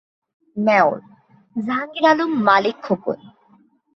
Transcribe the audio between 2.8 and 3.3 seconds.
Khokon